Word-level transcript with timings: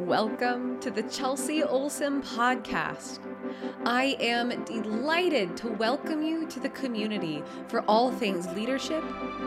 Welcome 0.00 0.78
to 0.80 0.90
the 0.90 1.04
Chelsea 1.04 1.62
Olson 1.62 2.20
podcast. 2.20 3.18
I 3.86 4.14
am 4.20 4.62
delighted 4.64 5.56
to 5.56 5.68
welcome 5.68 6.22
you 6.22 6.46
to 6.48 6.60
the 6.60 6.68
community 6.68 7.42
for 7.68 7.80
all 7.88 8.12
things 8.12 8.46
leadership, 8.48 9.02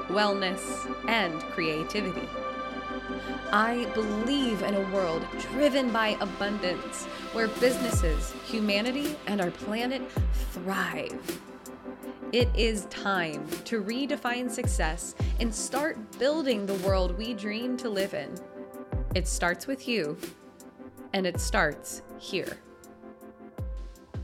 wellness, 0.07 0.59
and 1.07 1.39
creativity. 1.51 2.27
I 3.51 3.85
believe 3.93 4.63
in 4.63 4.73
a 4.73 4.89
world 4.89 5.23
driven 5.51 5.91
by 5.91 6.17
abundance 6.19 7.05
where 7.33 7.47
businesses, 7.47 8.33
humanity, 8.47 9.15
and 9.27 9.41
our 9.41 9.51
planet 9.51 10.01
thrive. 10.51 11.41
It 12.31 12.49
is 12.55 12.85
time 12.85 13.47
to 13.65 13.83
redefine 13.83 14.49
success 14.49 15.13
and 15.39 15.53
start 15.53 16.17
building 16.17 16.65
the 16.65 16.73
world 16.75 17.15
we 17.19 17.35
dream 17.35 17.77
to 17.77 17.89
live 17.89 18.15
in. 18.15 18.33
It 19.15 19.27
starts 19.27 19.65
with 19.65 19.87
you, 19.87 20.17
and 21.13 21.25
it 21.25 21.39
starts 21.39 22.01
here. 22.17 22.57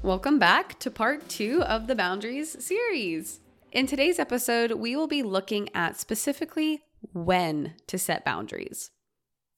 Welcome 0.03 0.37
back 0.37 0.79
to 0.79 0.91
part 0.91 1.27
two 1.27 1.63
of 1.63 1.87
the 1.87 1.95
Boundaries 1.95 2.63
series. 2.63 3.39
In 3.71 3.87
today's 3.87 4.19
episode, 4.19 4.73
we 4.73 4.95
will 4.95 5.07
be 5.07 5.23
looking 5.23 5.69
at 5.73 5.99
specifically 5.99 6.83
when 7.13 7.73
to 7.87 7.97
set 7.97 8.23
boundaries. 8.23 8.91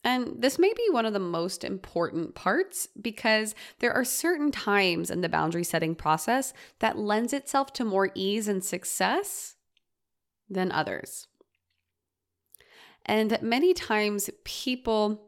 And 0.03 0.41
this 0.41 0.57
may 0.57 0.73
be 0.73 0.87
one 0.89 1.05
of 1.05 1.11
the 1.11 1.19
most 1.19 1.63
important 1.65 2.33
parts 2.33 2.87
because 2.99 3.55
there 3.79 3.91
are 3.91 4.05
certain 4.05 4.51
times 4.51 5.11
in 5.11 5.21
the 5.21 5.27
boundary 5.27 5.65
setting 5.65 5.95
process 5.95 6.53
that 6.79 6.97
lends 6.97 7.33
itself 7.33 7.73
to 7.73 7.83
more 7.83 8.11
ease 8.15 8.47
and 8.47 8.63
success 8.63 9.55
than 10.49 10.71
others. 10.71 11.27
And 13.05 13.37
many 13.41 13.73
times 13.73 14.29
people 14.45 15.26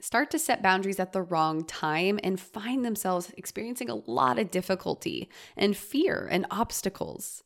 start 0.00 0.30
to 0.30 0.38
set 0.38 0.62
boundaries 0.62 1.00
at 1.00 1.12
the 1.12 1.22
wrong 1.22 1.64
time 1.64 2.20
and 2.22 2.40
find 2.40 2.84
themselves 2.84 3.32
experiencing 3.36 3.88
a 3.88 4.10
lot 4.10 4.38
of 4.38 4.50
difficulty 4.50 5.28
and 5.56 5.76
fear 5.76 6.28
and 6.30 6.46
obstacles. 6.50 7.42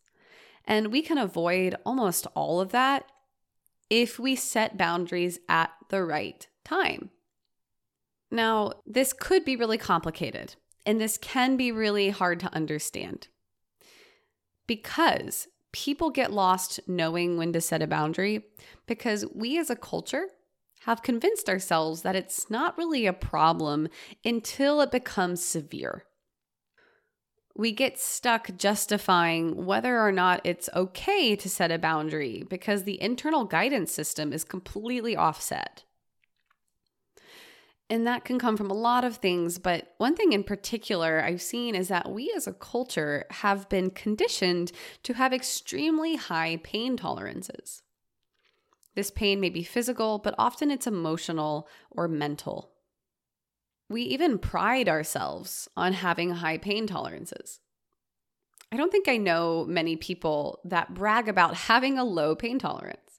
And 0.65 0.93
we 0.93 1.03
can 1.03 1.19
avoid 1.19 1.77
almost 1.84 2.27
all 2.34 2.61
of 2.61 2.73
that 2.73 3.11
if 3.89 4.19
we 4.19 4.37
set 4.37 4.77
boundaries 4.77 5.39
at 5.48 5.71
the 5.89 6.05
right 6.05 6.47
time. 6.65 7.11
Now, 8.31 8.73
this 8.87 9.12
could 9.12 9.45
be 9.45 9.56
really 9.56 9.78
complicated, 9.78 10.55
and 10.87 11.01
this 11.01 11.19
can 11.19 11.56
be 11.56 11.73
really 11.73 12.11
hard 12.11 12.39
to 12.41 12.55
understand 12.55 13.28
because 14.67 15.48
people 15.73 16.11
get 16.11 16.33
lost 16.33 16.78
knowing 16.87 17.37
when 17.37 17.53
to 17.53 17.61
set 17.61 17.83
a 17.83 17.89
boundary 17.89 18.45
because 18.87 19.27
we 19.34 19.59
as 19.59 19.69
a 19.69 19.75
culture 19.75 20.28
have 20.84 21.03
convinced 21.03 21.48
ourselves 21.48 22.03
that 22.03 22.17
it's 22.17 22.50
not 22.50 22.77
really 22.78 23.06
a 23.06 23.12
problem 23.12 23.89
until 24.25 24.81
it 24.81 24.91
becomes 24.91 25.42
severe. 25.42 26.05
We 27.55 27.72
get 27.72 27.98
stuck 27.98 28.56
justifying 28.56 29.67
whether 29.67 30.00
or 30.00 30.12
not 30.12 30.41
it's 30.45 30.70
okay 30.75 31.37
to 31.37 31.48
set 31.50 31.70
a 31.70 31.78
boundary 31.78 32.45
because 32.48 32.84
the 32.84 33.00
internal 33.03 33.45
guidance 33.45 33.92
system 33.92 34.33
is 34.33 34.45
completely 34.45 35.14
offset. 35.17 35.84
And 37.91 38.06
that 38.06 38.25
can 38.25 38.39
come 38.39 38.56
from 38.56 38.70
a 38.70 38.75
lot 38.75 39.05
of 39.05 39.17
things, 39.17 39.59
but 39.59 39.94
one 39.98 40.15
thing 40.15 40.33
in 40.33 40.44
particular 40.44 41.22
I've 41.22 41.42
seen 41.42 41.75
is 41.75 41.89
that 41.89 42.11
we 42.11 42.33
as 42.37 42.47
a 42.47 42.53
culture 42.53 43.27
have 43.31 43.69
been 43.69 43.91
conditioned 43.91 44.70
to 45.03 45.15
have 45.15 45.33
extremely 45.33 46.15
high 46.15 46.61
pain 46.62 46.97
tolerances. 46.97 47.83
This 48.95 49.11
pain 49.11 49.41
may 49.41 49.51
be 49.51 49.63
physical, 49.63 50.19
but 50.19 50.35
often 50.39 50.71
it's 50.71 50.87
emotional 50.87 51.69
or 51.91 52.09
mental. 52.09 52.73
We 53.89 54.03
even 54.03 54.39
pride 54.39 54.89
ourselves 54.89 55.69
on 55.77 55.93
having 55.93 56.31
high 56.31 56.59
pain 56.59 56.87
tolerances. 56.87 57.61
I 58.73 58.77
don't 58.77 58.93
think 58.93 59.09
I 59.09 59.17
know 59.17 59.65
many 59.69 59.97
people 59.97 60.61
that 60.65 60.95
brag 60.95 61.29
about 61.29 61.55
having 61.55 61.99
a 61.99 62.05
low 62.05 62.37
pain 62.37 62.59
tolerance, 62.59 63.19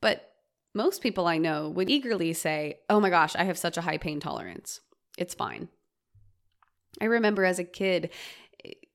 but 0.00 0.32
most 0.74 1.02
people 1.02 1.26
I 1.26 1.38
know 1.38 1.68
would 1.68 1.90
eagerly 1.90 2.32
say, 2.32 2.78
Oh 2.88 3.00
my 3.00 3.10
gosh, 3.10 3.36
I 3.36 3.44
have 3.44 3.58
such 3.58 3.76
a 3.76 3.82
high 3.82 3.98
pain 3.98 4.20
tolerance. 4.20 4.80
It's 5.18 5.34
fine. 5.34 5.68
I 7.00 7.06
remember 7.06 7.44
as 7.44 7.58
a 7.58 7.64
kid, 7.64 8.10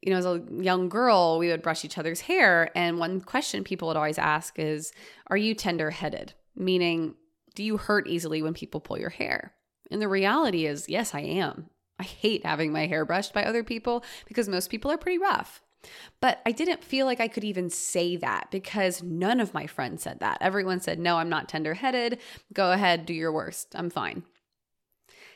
you 0.02 0.12
know, 0.12 0.18
as 0.18 0.26
a 0.26 0.44
young 0.52 0.90
girl, 0.90 1.38
we 1.38 1.50
would 1.50 1.62
brush 1.62 1.86
each 1.86 1.98
other's 1.98 2.22
hair. 2.22 2.72
And 2.76 2.98
one 2.98 3.22
question 3.22 3.64
people 3.64 3.88
would 3.88 3.98
always 3.98 4.18
ask 4.18 4.58
is, 4.58 4.92
Are 5.28 5.38
you 5.38 5.54
tender 5.54 5.92
headed? 5.92 6.34
Meaning, 6.56 7.16
do 7.56 7.64
you 7.64 7.78
hurt 7.78 8.08
easily 8.08 8.42
when 8.42 8.54
people 8.54 8.80
pull 8.80 8.98
your 8.98 9.10
hair? 9.10 9.54
And 9.90 10.02
the 10.02 10.08
reality 10.08 10.66
is, 10.66 10.88
yes, 10.90 11.14
I 11.14 11.22
am. 11.22 11.70
I 12.00 12.04
hate 12.04 12.46
having 12.46 12.72
my 12.72 12.88
hair 12.88 13.06
brushed 13.06 13.34
by 13.34 13.44
other 13.44 13.64
people 13.64 14.04
because 14.26 14.50
most 14.50 14.70
people 14.70 14.90
are 14.90 14.98
pretty 14.98 15.20
rough. 15.20 15.62
But 16.20 16.42
I 16.46 16.52
didn't 16.52 16.84
feel 16.84 17.06
like 17.06 17.20
I 17.20 17.28
could 17.28 17.44
even 17.44 17.70
say 17.70 18.16
that 18.18 18.50
because 18.52 19.04
none 19.04 19.40
of 19.40 19.54
my 19.54 19.68
friends 19.68 20.04
said 20.04 20.20
that. 20.20 20.38
Everyone 20.42 20.80
said, 20.80 21.00
No, 21.00 21.18
I'm 21.18 21.30
not 21.30 21.50
tender 21.50 21.74
headed. 21.74 22.20
Go 22.54 22.72
ahead, 22.72 23.06
do 23.06 23.14
your 23.14 23.32
worst. 23.32 23.76
I'm 23.76 23.90
fine. 23.90 24.24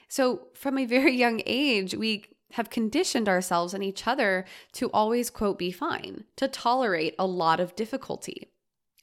So, 0.07 0.47
from 0.53 0.77
a 0.77 0.85
very 0.85 1.15
young 1.15 1.41
age, 1.45 1.95
we 1.95 2.25
have 2.51 2.69
conditioned 2.69 3.27
ourselves 3.27 3.73
and 3.73 3.83
each 3.83 4.07
other 4.07 4.45
to 4.73 4.89
always, 4.91 5.29
quote, 5.29 5.57
be 5.57 5.71
fine, 5.71 6.23
to 6.35 6.47
tolerate 6.47 7.15
a 7.19 7.25
lot 7.25 7.59
of 7.59 7.75
difficulty. 7.75 8.51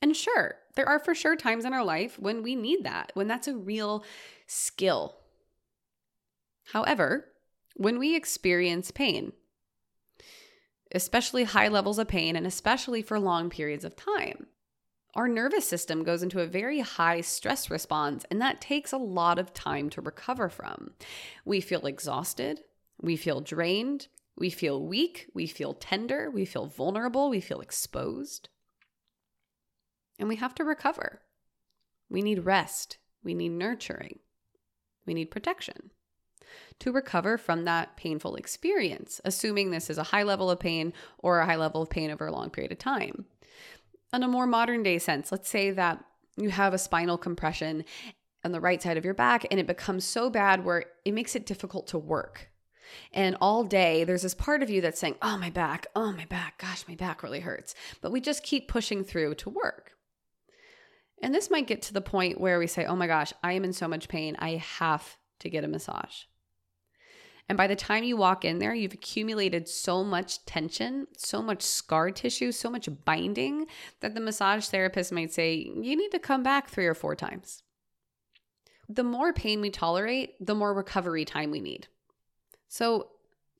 And 0.00 0.16
sure, 0.16 0.56
there 0.75 0.88
are 0.88 0.98
for 0.98 1.14
sure 1.14 1.36
times 1.36 1.64
in 1.64 1.72
our 1.72 1.84
life 1.84 2.19
when 2.19 2.42
we 2.42 2.56
need 2.56 2.84
that, 2.84 3.12
when 3.14 3.28
that's 3.28 3.48
a 3.48 3.56
real 3.56 4.04
skill. 4.47 5.16
However, 6.72 7.28
when 7.76 7.98
we 7.98 8.16
experience 8.16 8.91
pain, 8.91 9.32
especially 10.94 11.44
high 11.44 11.69
levels 11.69 11.98
of 11.98 12.09
pain 12.09 12.36
and 12.36 12.47
especially 12.47 13.03
for 13.03 13.19
long 13.19 13.50
periods 13.50 13.84
of 13.84 13.97
time, 13.97 14.47
our 15.14 15.28
nervous 15.28 15.69
system 15.69 16.04
goes 16.04 16.22
into 16.22 16.41
a 16.41 16.47
very 16.47 16.80
high 16.80 17.20
stress 17.20 17.70
response, 17.70 18.24
and 18.30 18.41
that 18.41 18.62
takes 18.62 18.92
a 18.92 18.98
lot 18.98 19.38
of 19.38 19.53
time 19.53 19.91
to 19.91 20.00
recover 20.00 20.48
from. 20.48 20.92
We 21.44 21.60
feel 21.60 21.86
exhausted, 21.86 22.60
we 23.02 23.16
feel 23.16 23.40
drained, 23.40 24.08
we 24.36 24.48
feel 24.48 24.82
weak, 24.82 25.26
we 25.34 25.46
feel 25.46 25.74
tender, 25.74 26.30
we 26.30 26.44
feel 26.44 26.66
vulnerable, 26.66 27.28
we 27.28 27.40
feel 27.40 27.60
exposed. 27.60 28.48
And 30.18 30.28
we 30.28 30.36
have 30.36 30.54
to 30.54 30.64
recover. 30.64 31.20
We 32.08 32.22
need 32.22 32.46
rest, 32.46 32.98
we 33.22 33.34
need 33.34 33.50
nurturing, 33.50 34.20
we 35.04 35.14
need 35.14 35.30
protection 35.30 35.91
to 36.80 36.92
recover 36.92 37.38
from 37.38 37.64
that 37.64 37.96
painful 37.96 38.36
experience, 38.36 39.20
assuming 39.24 39.70
this 39.70 39.91
is 39.91 39.98
a 39.98 40.02
high 40.02 40.22
level 40.22 40.50
of 40.50 40.60
pain 40.60 40.92
or 41.18 41.41
a 41.41 41.46
high 41.46 41.56
level 41.56 41.82
of 41.82 41.91
pain 41.91 42.10
over 42.10 42.26
a 42.26 42.32
long 42.32 42.50
period 42.50 42.72
of 42.72 42.78
time. 42.78 43.24
In 44.12 44.22
a 44.22 44.28
more 44.28 44.46
modern 44.46 44.82
day 44.82 44.98
sense, 44.98 45.32
let's 45.32 45.48
say 45.48 45.70
that 45.70 46.04
you 46.36 46.50
have 46.50 46.74
a 46.74 46.78
spinal 46.78 47.18
compression 47.18 47.84
on 48.44 48.52
the 48.52 48.60
right 48.60 48.82
side 48.82 48.96
of 48.96 49.04
your 49.04 49.14
back 49.14 49.46
and 49.50 49.60
it 49.60 49.66
becomes 49.66 50.04
so 50.04 50.28
bad 50.28 50.64
where 50.64 50.84
it 51.04 51.14
makes 51.14 51.36
it 51.36 51.46
difficult 51.46 51.86
to 51.88 51.98
work. 51.98 52.51
And 53.12 53.37
all 53.41 53.65
day, 53.65 54.04
there's 54.04 54.22
this 54.22 54.34
part 54.34 54.62
of 54.62 54.70
you 54.70 54.81
that's 54.81 54.98
saying, 54.98 55.16
Oh, 55.22 55.38
my 55.38 55.50
back, 55.50 55.87
oh, 55.94 56.12
my 56.12 56.25
back, 56.26 56.59
gosh, 56.59 56.84
my 56.88 56.94
back 56.94 57.22
really 57.22 57.41
hurts. 57.41 57.75
But 58.00 58.12
we 58.12 58.20
just 58.20 58.43
keep 58.43 58.69
pushing 58.69 59.04
through 59.04 59.37
to 59.37 59.50
work. 59.50 59.93
And 61.22 61.34
this 61.34 61.50
might 61.50 61.69
get 61.69 61.82
to 61.82 61.94
the 61.94 62.00
point 62.00 62.41
where 62.41 62.59
we 62.59 62.66
say, 62.66 62.84
Oh 62.84 62.97
my 62.97 63.06
gosh, 63.06 63.32
I 63.42 63.53
am 63.53 63.65
in 63.65 63.72
so 63.72 63.88
much 63.88 64.09
pain. 64.09 64.37
I 64.38 64.56
have 64.56 65.16
to 65.41 65.50
get 65.50 65.65
a 65.65 65.69
massage. 65.69 66.25
And 67.48 67.59
by 67.59 67.66
the 67.66 67.76
time 67.76 68.04
you 68.04 68.16
walk 68.16 68.44
in 68.44 68.59
there, 68.59 68.75
you've 68.75 68.94
accumulated 68.94 69.69
so 69.69 70.04
much 70.04 70.44
tension, 70.47 71.06
so 71.16 71.42
much 71.42 71.62
scar 71.62 72.10
tissue, 72.10 72.53
so 72.53 72.71
much 72.71 72.88
binding 73.04 73.66
that 74.00 74.15
the 74.15 74.21
massage 74.21 74.66
therapist 74.66 75.12
might 75.12 75.32
say, 75.32 75.54
You 75.54 75.97
need 75.97 76.10
to 76.12 76.19
come 76.19 76.42
back 76.42 76.69
three 76.69 76.87
or 76.87 76.94
four 76.94 77.15
times. 77.15 77.62
The 78.88 79.04
more 79.04 79.32
pain 79.32 79.60
we 79.60 79.71
tolerate, 79.71 80.34
the 80.44 80.54
more 80.54 80.75
recovery 80.75 81.24
time 81.24 81.51
we 81.51 81.60
need. 81.60 81.89
So, 82.72 83.09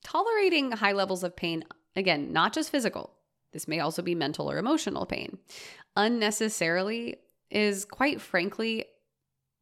tolerating 0.03 0.71
high 0.71 0.93
levels 0.93 1.23
of 1.23 1.35
pain, 1.35 1.65
again, 1.95 2.33
not 2.33 2.51
just 2.51 2.71
physical, 2.71 3.13
this 3.51 3.67
may 3.67 3.79
also 3.79 4.01
be 4.01 4.15
mental 4.15 4.49
or 4.49 4.57
emotional 4.57 5.05
pain, 5.05 5.37
unnecessarily 5.95 7.17
is 7.51 7.85
quite 7.85 8.21
frankly 8.21 8.85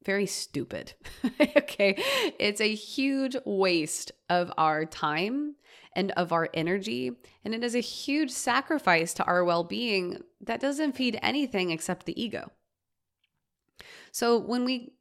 very 0.06 0.26
stupid. 0.26 0.94
okay. 1.58 2.02
It's 2.40 2.62
a 2.62 2.74
huge 2.74 3.36
waste 3.44 4.14
of 4.30 4.54
our 4.58 4.86
time 4.86 5.56
and 5.98 6.12
of 6.12 6.32
our 6.32 6.48
energy. 6.54 7.12
And 7.44 7.54
it 7.54 7.62
is 7.62 7.76
a 7.76 7.82
huge 7.82 8.32
sacrifice 8.32 9.14
to 9.16 9.26
our 9.26 9.44
well 9.44 9.66
being 9.66 10.24
that 10.40 10.62
doesn't 10.62 10.96
feed 10.96 11.20
anything 11.22 11.72
except 11.72 12.06
the 12.06 12.20
ego. 12.20 12.52
So 14.14 14.38
when 14.38 14.64
we 14.64 14.94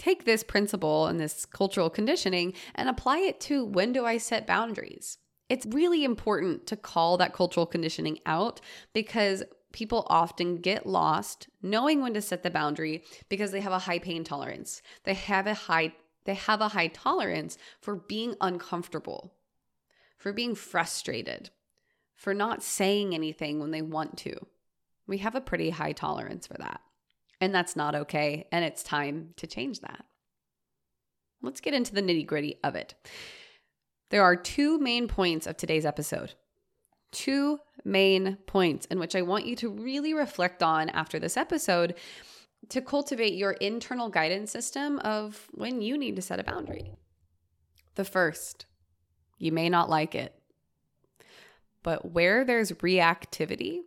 take 0.00 0.24
this 0.24 0.42
principle 0.42 1.06
and 1.06 1.20
this 1.20 1.44
cultural 1.44 1.90
conditioning 1.90 2.54
and 2.74 2.88
apply 2.88 3.18
it 3.18 3.38
to 3.38 3.64
when 3.64 3.92
do 3.92 4.06
I 4.06 4.16
set 4.16 4.46
boundaries? 4.46 5.18
It's 5.50 5.66
really 5.66 6.04
important 6.04 6.66
to 6.68 6.76
call 6.76 7.18
that 7.18 7.34
cultural 7.34 7.66
conditioning 7.66 8.18
out 8.24 8.60
because 8.94 9.42
people 9.72 10.06
often 10.08 10.56
get 10.56 10.86
lost 10.86 11.48
knowing 11.62 12.00
when 12.00 12.14
to 12.14 12.22
set 12.22 12.42
the 12.42 12.50
boundary 12.50 13.04
because 13.28 13.52
they 13.52 13.60
have 13.60 13.72
a 13.72 13.80
high 13.80 13.98
pain 13.98 14.24
tolerance. 14.24 14.80
They 15.04 15.14
have 15.14 15.46
a 15.46 15.54
high 15.54 15.92
They 16.24 16.34
have 16.34 16.60
a 16.60 16.68
high 16.68 16.88
tolerance 16.88 17.58
for 17.80 17.96
being 17.96 18.36
uncomfortable, 18.40 19.34
for 20.16 20.32
being 20.32 20.54
frustrated, 20.54 21.50
for 22.14 22.34
not 22.34 22.62
saying 22.62 23.14
anything 23.14 23.58
when 23.58 23.70
they 23.70 23.82
want 23.82 24.16
to. 24.18 24.46
We 25.06 25.18
have 25.18 25.34
a 25.34 25.40
pretty 25.40 25.70
high 25.70 25.92
tolerance 25.92 26.46
for 26.46 26.58
that. 26.58 26.80
And 27.40 27.54
that's 27.54 27.76
not 27.76 27.94
okay. 27.94 28.46
And 28.52 28.64
it's 28.64 28.82
time 28.82 29.30
to 29.36 29.46
change 29.46 29.80
that. 29.80 30.04
Let's 31.42 31.60
get 31.60 31.74
into 31.74 31.94
the 31.94 32.02
nitty 32.02 32.26
gritty 32.26 32.56
of 32.62 32.74
it. 32.74 32.94
There 34.10 34.22
are 34.22 34.36
two 34.36 34.78
main 34.78 35.08
points 35.08 35.46
of 35.46 35.56
today's 35.56 35.86
episode. 35.86 36.34
Two 37.12 37.58
main 37.84 38.36
points 38.46 38.86
in 38.86 38.98
which 38.98 39.16
I 39.16 39.22
want 39.22 39.46
you 39.46 39.56
to 39.56 39.70
really 39.70 40.12
reflect 40.12 40.62
on 40.62 40.90
after 40.90 41.18
this 41.18 41.36
episode 41.36 41.94
to 42.68 42.82
cultivate 42.82 43.34
your 43.34 43.52
internal 43.52 44.10
guidance 44.10 44.50
system 44.50 44.98
of 44.98 45.48
when 45.52 45.80
you 45.80 45.96
need 45.96 46.16
to 46.16 46.22
set 46.22 46.38
a 46.38 46.44
boundary. 46.44 46.92
The 47.94 48.04
first, 48.04 48.66
you 49.38 49.50
may 49.50 49.68
not 49.68 49.88
like 49.88 50.14
it, 50.14 50.34
but 51.82 52.12
where 52.12 52.44
there's 52.44 52.72
reactivity, 52.72 53.80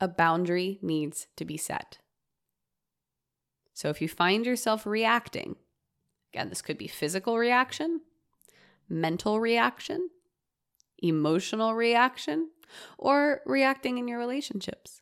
a 0.00 0.08
boundary 0.08 0.78
needs 0.82 1.28
to 1.36 1.44
be 1.44 1.56
set. 1.56 1.98
So 3.80 3.88
if 3.88 4.02
you 4.02 4.08
find 4.08 4.44
yourself 4.44 4.84
reacting, 4.84 5.56
again, 6.34 6.50
this 6.50 6.60
could 6.60 6.76
be 6.76 6.86
physical 6.86 7.38
reaction, 7.38 8.02
mental 8.90 9.40
reaction, 9.40 10.10
emotional 11.02 11.74
reaction, 11.74 12.50
or 12.98 13.40
reacting 13.46 13.96
in 13.96 14.06
your 14.06 14.18
relationships. 14.18 15.00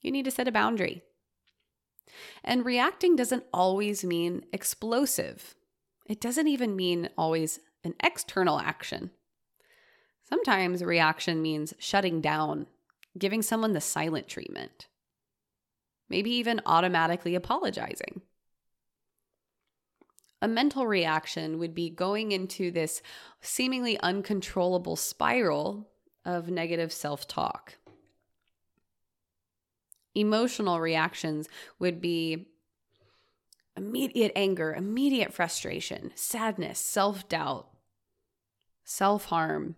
You 0.00 0.10
need 0.10 0.24
to 0.24 0.30
set 0.30 0.48
a 0.48 0.50
boundary. 0.50 1.02
And 2.42 2.64
reacting 2.64 3.16
doesn't 3.16 3.44
always 3.52 4.02
mean 4.02 4.46
explosive. 4.50 5.54
It 6.06 6.22
doesn't 6.22 6.48
even 6.48 6.74
mean 6.74 7.10
always 7.18 7.60
an 7.84 7.92
external 8.02 8.60
action. 8.60 9.10
Sometimes 10.26 10.82
reaction 10.82 11.42
means 11.42 11.74
shutting 11.78 12.22
down, 12.22 12.66
giving 13.18 13.42
someone 13.42 13.74
the 13.74 13.82
silent 13.82 14.26
treatment, 14.26 14.86
maybe 16.12 16.30
even 16.30 16.60
automatically 16.66 17.34
apologizing. 17.34 18.20
A 20.42 20.46
mental 20.46 20.86
reaction 20.86 21.58
would 21.58 21.74
be 21.74 21.88
going 21.88 22.32
into 22.32 22.70
this 22.70 23.00
seemingly 23.40 23.98
uncontrollable 24.00 24.94
spiral 24.94 25.88
of 26.24 26.50
negative 26.50 26.92
self 26.92 27.26
talk. 27.26 27.78
Emotional 30.14 30.80
reactions 30.80 31.48
would 31.78 32.00
be 32.02 32.48
immediate 33.74 34.32
anger, 34.36 34.74
immediate 34.74 35.32
frustration, 35.32 36.12
sadness, 36.14 36.78
self 36.78 37.26
doubt, 37.26 37.70
self 38.84 39.24
harm, 39.26 39.76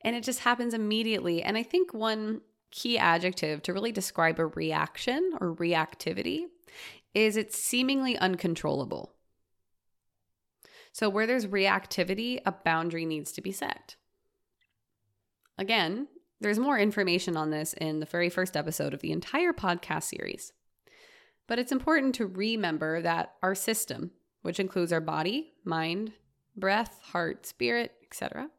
and 0.00 0.16
it 0.16 0.24
just 0.24 0.40
happens 0.40 0.72
immediately. 0.72 1.42
And 1.42 1.58
I 1.58 1.62
think 1.62 1.92
one 1.92 2.40
key 2.72 2.98
adjective 2.98 3.62
to 3.62 3.72
really 3.72 3.92
describe 3.92 4.40
a 4.40 4.46
reaction 4.46 5.32
or 5.40 5.54
reactivity 5.54 6.46
is 7.14 7.36
it's 7.36 7.58
seemingly 7.58 8.16
uncontrollable. 8.16 9.12
So, 10.92 11.08
where 11.08 11.26
there's 11.26 11.46
reactivity, 11.46 12.40
a 12.44 12.52
boundary 12.52 13.06
needs 13.06 13.32
to 13.32 13.40
be 13.40 13.52
set. 13.52 13.96
Again, 15.56 16.08
there's 16.40 16.58
more 16.58 16.78
information 16.78 17.36
on 17.36 17.50
this 17.50 17.72
in 17.74 18.00
the 18.00 18.06
very 18.06 18.28
first 18.28 18.56
episode 18.56 18.92
of 18.92 19.00
the 19.00 19.12
entire 19.12 19.52
podcast 19.52 20.04
series. 20.04 20.52
But 21.46 21.58
it's 21.58 21.72
important 21.72 22.14
to 22.16 22.26
remember 22.26 23.00
that 23.00 23.34
our 23.42 23.54
system, 23.54 24.10
which 24.42 24.58
includes 24.58 24.92
our 24.92 25.00
body, 25.00 25.52
mind, 25.64 26.12
breath, 26.56 26.98
heart, 27.02 27.46
spirit, 27.46 27.92
etc., 28.02 28.50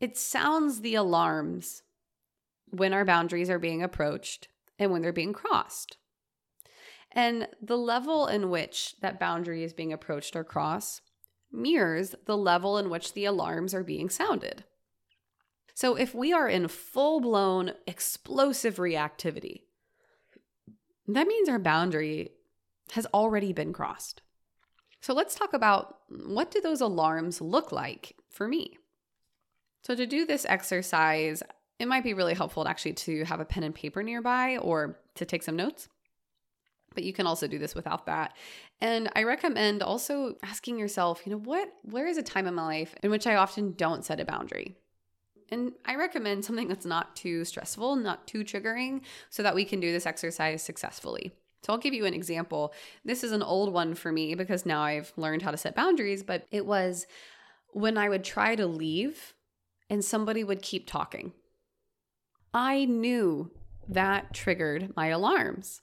it 0.00 0.16
sounds 0.16 0.80
the 0.80 0.94
alarms 0.94 1.82
when 2.70 2.92
our 2.92 3.04
boundaries 3.04 3.50
are 3.50 3.58
being 3.58 3.82
approached 3.82 4.48
and 4.78 4.90
when 4.90 5.02
they're 5.02 5.12
being 5.12 5.32
crossed. 5.32 5.96
And 7.12 7.48
the 7.60 7.78
level 7.78 8.26
in 8.26 8.50
which 8.50 8.94
that 9.00 9.18
boundary 9.18 9.64
is 9.64 9.72
being 9.72 9.92
approached 9.92 10.36
or 10.36 10.44
crossed 10.44 11.02
mirrors 11.50 12.14
the 12.26 12.36
level 12.36 12.76
in 12.76 12.90
which 12.90 13.14
the 13.14 13.24
alarms 13.24 13.74
are 13.74 13.82
being 13.82 14.10
sounded. 14.10 14.64
So 15.74 15.94
if 15.94 16.14
we 16.14 16.32
are 16.32 16.48
in 16.48 16.68
full 16.68 17.20
blown 17.20 17.72
explosive 17.86 18.76
reactivity, 18.76 19.62
that 21.06 21.26
means 21.26 21.48
our 21.48 21.58
boundary 21.58 22.32
has 22.92 23.06
already 23.14 23.52
been 23.52 23.72
crossed. 23.72 24.22
So 25.00 25.14
let's 25.14 25.34
talk 25.34 25.54
about 25.54 25.98
what 26.08 26.50
do 26.50 26.60
those 26.60 26.80
alarms 26.80 27.40
look 27.40 27.72
like 27.72 28.16
for 28.28 28.48
me? 28.48 28.78
So, 29.82 29.94
to 29.94 30.06
do 30.06 30.26
this 30.26 30.44
exercise, 30.46 31.42
it 31.78 31.86
might 31.86 32.04
be 32.04 32.14
really 32.14 32.34
helpful 32.34 32.66
actually 32.66 32.94
to 32.94 33.24
have 33.24 33.40
a 33.40 33.44
pen 33.44 33.62
and 33.62 33.74
paper 33.74 34.02
nearby 34.02 34.58
or 34.58 34.98
to 35.14 35.24
take 35.24 35.42
some 35.42 35.56
notes. 35.56 35.88
But 36.94 37.04
you 37.04 37.12
can 37.12 37.26
also 37.26 37.46
do 37.46 37.58
this 37.58 37.74
without 37.74 38.06
that. 38.06 38.34
And 38.80 39.10
I 39.14 39.22
recommend 39.22 39.82
also 39.82 40.36
asking 40.42 40.78
yourself, 40.78 41.22
you 41.24 41.32
know, 41.32 41.38
what 41.38 41.68
where 41.82 42.06
is 42.06 42.18
a 42.18 42.22
time 42.22 42.46
in 42.46 42.54
my 42.54 42.64
life 42.64 42.94
in 43.02 43.10
which 43.10 43.26
I 43.26 43.36
often 43.36 43.72
don't 43.72 44.04
set 44.04 44.20
a 44.20 44.24
boundary? 44.24 44.76
And 45.50 45.72
I 45.84 45.94
recommend 45.94 46.44
something 46.44 46.68
that's 46.68 46.84
not 46.84 47.16
too 47.16 47.44
stressful, 47.44 47.96
not 47.96 48.26
too 48.26 48.44
triggering, 48.44 49.02
so 49.30 49.42
that 49.42 49.54
we 49.54 49.64
can 49.64 49.80
do 49.80 49.92
this 49.92 50.06
exercise 50.06 50.62
successfully. 50.62 51.32
So 51.62 51.72
I'll 51.72 51.78
give 51.78 51.94
you 51.94 52.04
an 52.04 52.14
example. 52.14 52.72
This 53.04 53.24
is 53.24 53.32
an 53.32 53.42
old 53.42 53.72
one 53.72 53.94
for 53.94 54.12
me 54.12 54.34
because 54.34 54.66
now 54.66 54.82
I've 54.82 55.12
learned 55.16 55.42
how 55.42 55.50
to 55.50 55.56
set 55.56 55.74
boundaries, 55.74 56.22
but 56.22 56.46
it 56.50 56.66
was 56.66 57.06
when 57.70 57.96
I 57.96 58.08
would 58.08 58.24
try 58.24 58.56
to 58.56 58.66
leave 58.66 59.34
and 59.90 60.04
somebody 60.04 60.44
would 60.44 60.62
keep 60.62 60.86
talking. 60.86 61.32
I 62.58 62.86
knew 62.86 63.52
that 63.86 64.34
triggered 64.34 64.92
my 64.96 65.06
alarms. 65.06 65.80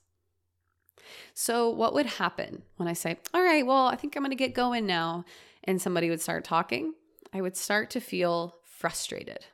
So, 1.32 1.70
what 1.70 1.94
would 1.94 2.04
happen 2.04 2.64
when 2.76 2.86
I 2.86 2.92
say, 2.92 3.16
All 3.32 3.42
right, 3.42 3.66
well, 3.66 3.86
I 3.86 3.96
think 3.96 4.14
I'm 4.14 4.22
going 4.22 4.30
to 4.30 4.36
get 4.36 4.52
going 4.52 4.84
now, 4.84 5.24
and 5.64 5.80
somebody 5.80 6.10
would 6.10 6.20
start 6.20 6.44
talking? 6.44 6.92
I 7.32 7.40
would 7.40 7.56
start 7.56 7.88
to 7.90 8.00
feel 8.00 8.56
frustrated. 8.62 9.46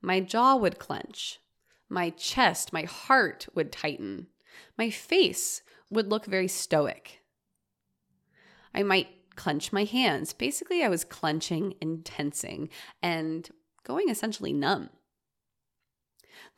My 0.00 0.20
jaw 0.20 0.56
would 0.56 0.78
clench. 0.78 1.40
My 1.90 2.08
chest, 2.08 2.72
my 2.72 2.84
heart 2.84 3.48
would 3.54 3.70
tighten. 3.70 4.28
My 4.78 4.88
face 4.88 5.60
would 5.90 6.08
look 6.08 6.24
very 6.24 6.48
stoic. 6.48 7.20
I 8.74 8.82
might 8.82 9.08
clench 9.36 9.74
my 9.74 9.84
hands. 9.84 10.32
Basically, 10.32 10.82
I 10.82 10.88
was 10.88 11.04
clenching 11.04 11.74
and 11.82 12.02
tensing. 12.02 12.70
And 13.02 13.50
going 13.84 14.08
essentially 14.08 14.54
numb. 14.54 14.88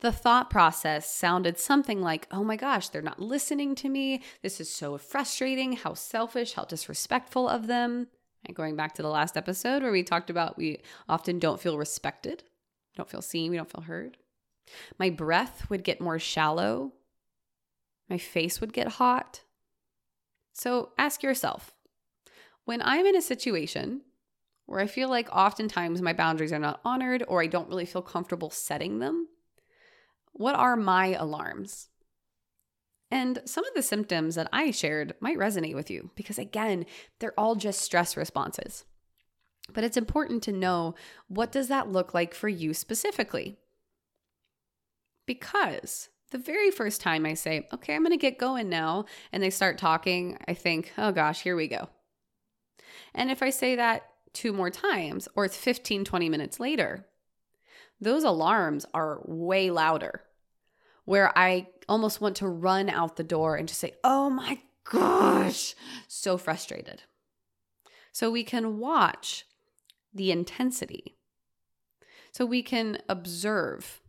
The 0.01 0.11
thought 0.11 0.49
process 0.49 1.09
sounded 1.09 1.57
something 1.59 2.01
like, 2.01 2.27
oh 2.31 2.43
my 2.43 2.55
gosh, 2.55 2.89
they're 2.89 3.01
not 3.01 3.21
listening 3.21 3.75
to 3.75 3.89
me. 3.89 4.21
This 4.41 4.59
is 4.59 4.69
so 4.69 4.97
frustrating. 4.97 5.73
How 5.73 5.93
selfish, 5.93 6.53
how 6.53 6.65
disrespectful 6.65 7.47
of 7.47 7.67
them. 7.67 8.07
And 8.45 8.55
going 8.55 8.75
back 8.75 8.93
to 8.95 9.01
the 9.01 9.09
last 9.09 9.37
episode 9.37 9.81
where 9.81 9.91
we 9.91 10.03
talked 10.03 10.29
about 10.29 10.57
we 10.57 10.81
often 11.09 11.39
don't 11.39 11.59
feel 11.59 11.77
respected, 11.77 12.43
don't 12.95 13.09
feel 13.09 13.21
seen, 13.21 13.51
we 13.51 13.57
don't 13.57 13.71
feel 13.71 13.81
heard. 13.81 14.17
My 14.99 15.09
breath 15.09 15.69
would 15.69 15.83
get 15.83 16.01
more 16.01 16.19
shallow. 16.19 16.93
My 18.09 18.17
face 18.17 18.61
would 18.61 18.73
get 18.73 18.87
hot. 18.87 19.41
So 20.53 20.91
ask 20.97 21.23
yourself 21.23 21.73
when 22.65 22.81
I'm 22.81 23.05
in 23.05 23.15
a 23.15 23.21
situation 23.21 24.01
where 24.65 24.79
I 24.79 24.87
feel 24.87 25.09
like 25.09 25.29
oftentimes 25.31 26.01
my 26.01 26.13
boundaries 26.13 26.53
are 26.53 26.59
not 26.59 26.81
honored 26.83 27.23
or 27.27 27.41
I 27.41 27.47
don't 27.47 27.69
really 27.69 27.85
feel 27.85 28.01
comfortable 28.01 28.49
setting 28.49 28.99
them. 28.99 29.27
What 30.37 30.55
are 30.55 30.75
my 30.75 31.13
alarms? 31.13 31.87
And 33.09 33.39
some 33.45 33.65
of 33.65 33.73
the 33.73 33.81
symptoms 33.81 34.35
that 34.35 34.49
I 34.51 34.71
shared 34.71 35.13
might 35.21 35.37
resonate 35.37 35.75
with 35.75 35.89
you 35.89 36.09
because, 36.15 36.37
again, 36.37 36.85
they're 37.19 37.39
all 37.39 37.55
just 37.55 37.79
stress 37.79 38.17
responses. 38.17 38.83
But 39.71 39.85
it's 39.85 39.95
important 39.95 40.43
to 40.43 40.51
know 40.51 40.95
what 41.29 41.53
does 41.53 41.69
that 41.69 41.89
look 41.89 42.13
like 42.13 42.33
for 42.33 42.49
you 42.49 42.73
specifically? 42.73 43.59
Because 45.25 46.09
the 46.31 46.37
very 46.37 46.69
first 46.69 46.99
time 46.99 47.25
I 47.25 47.33
say, 47.33 47.69
okay, 47.73 47.95
I'm 47.95 48.03
going 48.03 48.11
to 48.11 48.17
get 48.17 48.37
going 48.37 48.67
now, 48.67 49.05
and 49.31 49.41
they 49.41 49.49
start 49.49 49.77
talking, 49.77 50.37
I 50.49 50.53
think, 50.53 50.91
oh 50.97 51.13
gosh, 51.13 51.43
here 51.43 51.55
we 51.55 51.69
go. 51.69 51.87
And 53.13 53.31
if 53.31 53.41
I 53.41 53.51
say 53.51 53.77
that 53.77 54.09
two 54.33 54.51
more 54.51 54.69
times 54.69 55.29
or 55.33 55.45
it's 55.45 55.55
15, 55.55 56.03
20 56.03 56.27
minutes 56.27 56.59
later, 56.59 57.07
those 57.99 58.23
alarms 58.23 58.85
are 58.93 59.21
way 59.25 59.71
louder. 59.71 60.21
Where 61.05 61.37
I 61.37 61.67
almost 61.87 62.19
want 62.19 62.37
to 62.37 62.47
run 62.47 62.89
out 62.89 63.15
the 63.15 63.23
door 63.23 63.55
and 63.55 63.67
just 63.67 63.79
say, 63.79 63.93
oh 64.03 64.29
my 64.29 64.59
gosh, 64.83 65.75
so 66.07 66.37
frustrated. 66.37 67.03
So 68.11 68.31
we 68.31 68.43
can 68.43 68.79
watch 68.79 69.45
the 70.13 70.31
intensity. 70.31 71.17
So 72.31 72.45
we 72.45 72.63
can 72.63 72.97
observe 73.07 74.01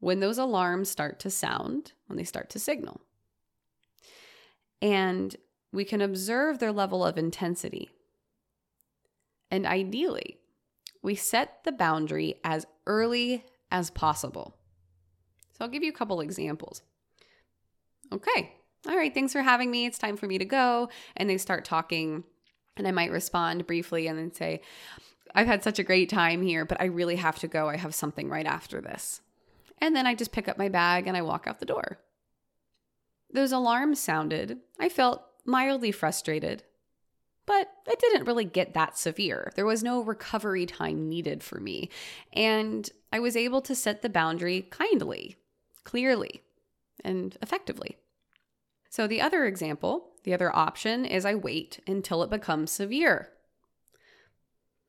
when 0.00 0.20
those 0.20 0.38
alarms 0.38 0.88
start 0.88 1.20
to 1.20 1.30
sound, 1.30 1.92
when 2.06 2.16
they 2.16 2.24
start 2.24 2.50
to 2.50 2.58
signal. 2.58 3.00
And 4.80 5.36
we 5.72 5.84
can 5.84 6.00
observe 6.00 6.58
their 6.58 6.72
level 6.72 7.04
of 7.04 7.16
intensity. 7.16 7.90
And 9.50 9.66
ideally, 9.66 10.38
we 11.02 11.14
set 11.14 11.64
the 11.64 11.72
boundary 11.72 12.36
as 12.42 12.66
early 12.86 13.44
as 13.70 13.90
possible. 13.90 14.54
So 15.52 15.64
I'll 15.64 15.70
give 15.70 15.82
you 15.82 15.90
a 15.90 15.96
couple 15.96 16.20
examples. 16.20 16.82
Okay, 18.12 18.54
all 18.88 18.96
right, 18.96 19.14
thanks 19.14 19.32
for 19.32 19.42
having 19.42 19.70
me. 19.70 19.86
It's 19.86 19.98
time 19.98 20.16
for 20.16 20.26
me 20.26 20.38
to 20.38 20.44
go. 20.44 20.88
And 21.16 21.30
they 21.30 21.38
start 21.38 21.64
talking, 21.64 22.24
and 22.76 22.86
I 22.86 22.90
might 22.90 23.10
respond 23.10 23.66
briefly 23.66 24.06
and 24.06 24.18
then 24.18 24.32
say, 24.32 24.60
I've 25.34 25.46
had 25.46 25.62
such 25.62 25.78
a 25.78 25.84
great 25.84 26.10
time 26.10 26.42
here, 26.42 26.64
but 26.64 26.80
I 26.80 26.86
really 26.86 27.16
have 27.16 27.38
to 27.38 27.48
go. 27.48 27.68
I 27.68 27.76
have 27.76 27.94
something 27.94 28.28
right 28.28 28.46
after 28.46 28.80
this. 28.80 29.20
And 29.78 29.96
then 29.96 30.06
I 30.06 30.14
just 30.14 30.32
pick 30.32 30.48
up 30.48 30.58
my 30.58 30.68
bag 30.68 31.06
and 31.06 31.16
I 31.16 31.22
walk 31.22 31.46
out 31.46 31.58
the 31.58 31.66
door. 31.66 31.98
Those 33.32 33.52
alarms 33.52 33.98
sounded. 33.98 34.58
I 34.78 34.88
felt 34.88 35.24
mildly 35.46 35.90
frustrated, 35.90 36.64
but 37.52 37.70
it 37.86 37.98
didn't 37.98 38.24
really 38.24 38.46
get 38.46 38.72
that 38.72 38.96
severe. 38.96 39.52
There 39.56 39.66
was 39.66 39.82
no 39.82 40.00
recovery 40.00 40.64
time 40.64 41.10
needed 41.10 41.42
for 41.42 41.60
me. 41.60 41.90
And 42.32 42.88
I 43.12 43.20
was 43.20 43.36
able 43.36 43.60
to 43.62 43.74
set 43.74 44.00
the 44.00 44.08
boundary 44.08 44.62
kindly, 44.70 45.36
clearly, 45.84 46.40
and 47.04 47.36
effectively. 47.42 47.98
So, 48.88 49.06
the 49.06 49.20
other 49.20 49.44
example, 49.44 50.12
the 50.24 50.32
other 50.32 50.54
option 50.54 51.04
is 51.04 51.26
I 51.26 51.34
wait 51.34 51.80
until 51.86 52.22
it 52.22 52.30
becomes 52.30 52.70
severe. 52.70 53.28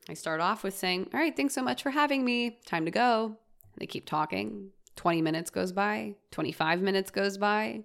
I 0.08 0.14
start 0.14 0.40
off 0.40 0.64
with 0.64 0.78
saying, 0.78 1.10
All 1.14 1.20
right, 1.20 1.36
thanks 1.36 1.54
so 1.54 1.64
much 1.64 1.84
for 1.84 1.90
having 1.90 2.24
me. 2.24 2.60
Time 2.66 2.86
to 2.86 2.92
go. 2.92 3.38
They 3.78 3.88
keep 3.88 4.06
talking. 4.06 4.70
20 4.96 5.22
minutes 5.22 5.50
goes 5.50 5.74
by, 5.74 6.16
25 6.32 6.82
minutes 6.82 7.12
goes 7.12 7.38
by. 7.38 7.84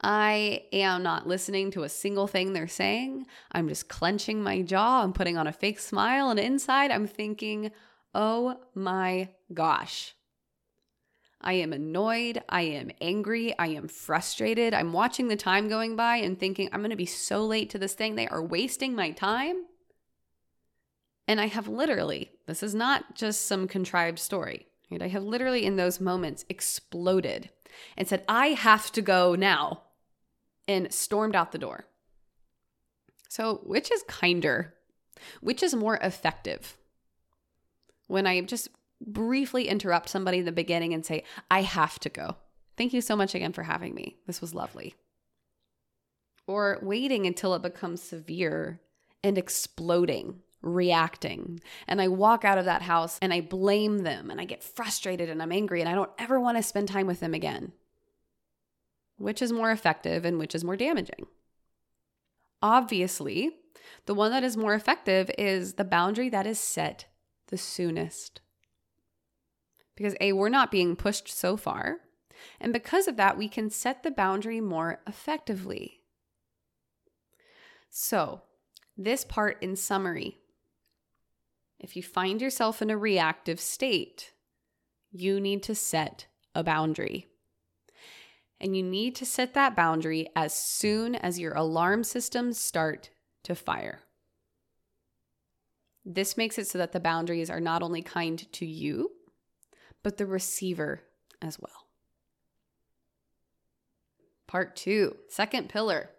I 0.00 0.64
am 0.72 1.02
not 1.02 1.26
listening 1.26 1.70
to 1.72 1.82
a 1.82 1.88
single 1.88 2.26
thing 2.26 2.52
they're 2.52 2.68
saying. 2.68 3.26
I'm 3.52 3.68
just 3.68 3.88
clenching 3.88 4.42
my 4.42 4.62
jaw 4.62 5.02
I'm 5.02 5.12
putting 5.12 5.38
on 5.38 5.46
a 5.46 5.52
fake 5.52 5.78
smile. 5.78 6.30
And 6.30 6.38
inside, 6.38 6.90
I'm 6.90 7.06
thinking, 7.06 7.70
oh 8.14 8.60
my 8.74 9.30
gosh, 9.52 10.14
I 11.40 11.54
am 11.54 11.72
annoyed. 11.72 12.42
I 12.48 12.62
am 12.62 12.90
angry. 13.00 13.56
I 13.58 13.68
am 13.68 13.88
frustrated. 13.88 14.74
I'm 14.74 14.92
watching 14.92 15.28
the 15.28 15.36
time 15.36 15.68
going 15.68 15.96
by 15.96 16.16
and 16.16 16.38
thinking, 16.38 16.68
I'm 16.72 16.80
going 16.80 16.90
to 16.90 16.96
be 16.96 17.06
so 17.06 17.46
late 17.46 17.70
to 17.70 17.78
this 17.78 17.94
thing. 17.94 18.16
They 18.16 18.28
are 18.28 18.42
wasting 18.42 18.94
my 18.94 19.12
time. 19.12 19.64
And 21.28 21.40
I 21.40 21.46
have 21.46 21.68
literally, 21.68 22.30
this 22.46 22.62
is 22.62 22.74
not 22.74 23.14
just 23.14 23.46
some 23.46 23.66
contrived 23.66 24.18
story, 24.18 24.66
right? 24.90 25.02
I 25.02 25.08
have 25.08 25.24
literally 25.24 25.64
in 25.64 25.76
those 25.76 26.00
moments 26.00 26.44
exploded 26.48 27.50
and 27.96 28.06
said, 28.06 28.24
I 28.28 28.48
have 28.48 28.92
to 28.92 29.02
go 29.02 29.34
now, 29.34 29.82
and 30.68 30.92
stormed 30.92 31.36
out 31.36 31.52
the 31.52 31.58
door. 31.58 31.84
So, 33.28 33.60
which 33.64 33.90
is 33.90 34.02
kinder? 34.08 34.74
Which 35.40 35.62
is 35.62 35.74
more 35.74 35.96
effective? 35.96 36.76
When 38.06 38.26
I 38.26 38.40
just 38.42 38.68
briefly 39.00 39.68
interrupt 39.68 40.08
somebody 40.08 40.38
in 40.38 40.44
the 40.44 40.52
beginning 40.52 40.94
and 40.94 41.04
say, 41.04 41.24
I 41.50 41.62
have 41.62 41.98
to 42.00 42.08
go. 42.08 42.36
Thank 42.76 42.92
you 42.92 43.00
so 43.00 43.16
much 43.16 43.34
again 43.34 43.52
for 43.52 43.62
having 43.62 43.94
me. 43.94 44.16
This 44.26 44.40
was 44.40 44.54
lovely. 44.54 44.94
Or 46.46 46.78
waiting 46.82 47.26
until 47.26 47.54
it 47.54 47.62
becomes 47.62 48.02
severe 48.02 48.80
and 49.24 49.36
exploding, 49.36 50.40
reacting. 50.62 51.60
And 51.88 52.00
I 52.00 52.08
walk 52.08 52.44
out 52.44 52.58
of 52.58 52.66
that 52.66 52.82
house 52.82 53.18
and 53.20 53.32
I 53.32 53.40
blame 53.40 53.98
them 53.98 54.30
and 54.30 54.40
I 54.40 54.44
get 54.44 54.62
frustrated 54.62 55.28
and 55.28 55.42
I'm 55.42 55.52
angry 55.52 55.80
and 55.80 55.88
I 55.88 55.94
don't 55.94 56.10
ever 56.18 56.38
want 56.38 56.56
to 56.58 56.62
spend 56.62 56.88
time 56.88 57.06
with 57.06 57.20
them 57.20 57.34
again. 57.34 57.72
Which 59.18 59.40
is 59.40 59.52
more 59.52 59.70
effective 59.70 60.24
and 60.24 60.38
which 60.38 60.54
is 60.54 60.64
more 60.64 60.76
damaging? 60.76 61.26
Obviously, 62.62 63.50
the 64.06 64.14
one 64.14 64.30
that 64.30 64.44
is 64.44 64.56
more 64.56 64.74
effective 64.74 65.30
is 65.38 65.74
the 65.74 65.84
boundary 65.84 66.28
that 66.28 66.46
is 66.46 66.58
set 66.58 67.06
the 67.48 67.58
soonest. 67.58 68.40
Because 69.94 70.14
A, 70.20 70.32
we're 70.32 70.48
not 70.48 70.70
being 70.70 70.96
pushed 70.96 71.28
so 71.28 71.56
far. 71.56 71.98
And 72.60 72.72
because 72.72 73.08
of 73.08 73.16
that, 73.16 73.38
we 73.38 73.48
can 73.48 73.70
set 73.70 74.02
the 74.02 74.10
boundary 74.10 74.60
more 74.60 75.00
effectively. 75.06 76.00
So, 77.88 78.42
this 78.96 79.24
part 79.24 79.62
in 79.62 79.76
summary 79.76 80.38
if 81.78 81.94
you 81.94 82.02
find 82.02 82.40
yourself 82.40 82.80
in 82.80 82.90
a 82.90 82.96
reactive 82.96 83.60
state, 83.60 84.32
you 85.12 85.38
need 85.40 85.62
to 85.64 85.74
set 85.74 86.26
a 86.54 86.64
boundary. 86.64 87.26
And 88.60 88.76
you 88.76 88.82
need 88.82 89.14
to 89.16 89.26
set 89.26 89.54
that 89.54 89.76
boundary 89.76 90.28
as 90.34 90.54
soon 90.54 91.14
as 91.14 91.38
your 91.38 91.52
alarm 91.54 92.04
systems 92.04 92.58
start 92.58 93.10
to 93.44 93.54
fire. 93.54 94.00
This 96.04 96.36
makes 96.36 96.56
it 96.56 96.68
so 96.68 96.78
that 96.78 96.92
the 96.92 97.00
boundaries 97.00 97.50
are 97.50 97.60
not 97.60 97.82
only 97.82 98.00
kind 98.00 98.50
to 98.52 98.64
you, 98.64 99.10
but 100.02 100.16
the 100.16 100.26
receiver 100.26 101.02
as 101.42 101.58
well. 101.58 101.86
Part 104.46 104.76
two, 104.76 105.16
second 105.28 105.68
pillar. 105.68 106.10